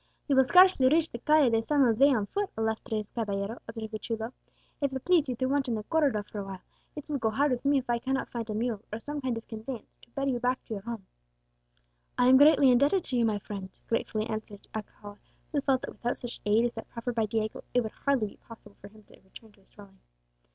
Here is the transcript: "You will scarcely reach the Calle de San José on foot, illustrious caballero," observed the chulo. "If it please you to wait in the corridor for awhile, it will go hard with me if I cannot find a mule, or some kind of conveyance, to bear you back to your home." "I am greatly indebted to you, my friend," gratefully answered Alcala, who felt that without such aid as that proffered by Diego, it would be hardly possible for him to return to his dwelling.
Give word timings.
"You 0.27 0.35
will 0.35 0.43
scarcely 0.43 0.89
reach 0.89 1.11
the 1.11 1.19
Calle 1.19 1.51
de 1.51 1.61
San 1.61 1.81
José 1.81 2.11
on 2.11 2.25
foot, 2.25 2.49
illustrious 2.57 3.11
caballero," 3.11 3.59
observed 3.67 3.91
the 3.91 3.99
chulo. 3.99 4.33
"If 4.81 4.91
it 4.95 5.05
please 5.05 5.29
you 5.29 5.35
to 5.35 5.45
wait 5.45 5.67
in 5.67 5.75
the 5.75 5.83
corridor 5.83 6.23
for 6.23 6.39
awhile, 6.39 6.63
it 6.95 7.07
will 7.07 7.19
go 7.19 7.29
hard 7.29 7.51
with 7.51 7.63
me 7.63 7.77
if 7.77 7.87
I 7.87 7.99
cannot 7.99 8.27
find 8.31 8.49
a 8.49 8.55
mule, 8.55 8.81
or 8.91 8.97
some 8.97 9.21
kind 9.21 9.37
of 9.37 9.47
conveyance, 9.47 9.99
to 10.01 10.09
bear 10.09 10.27
you 10.27 10.39
back 10.39 10.65
to 10.65 10.73
your 10.73 10.81
home." 10.81 11.05
"I 12.17 12.25
am 12.29 12.37
greatly 12.37 12.71
indebted 12.71 13.03
to 13.03 13.15
you, 13.15 13.25
my 13.25 13.37
friend," 13.37 13.69
gratefully 13.87 14.25
answered 14.25 14.65
Alcala, 14.73 15.19
who 15.51 15.61
felt 15.61 15.81
that 15.81 15.91
without 15.91 16.17
such 16.17 16.41
aid 16.47 16.65
as 16.65 16.73
that 16.73 16.89
proffered 16.89 17.13
by 17.13 17.27
Diego, 17.27 17.63
it 17.75 17.81
would 17.83 17.91
be 17.91 17.95
hardly 18.03 18.37
possible 18.37 18.77
for 18.81 18.87
him 18.87 19.03
to 19.03 19.13
return 19.23 19.51
to 19.51 19.59
his 19.59 19.69
dwelling. 19.69 19.99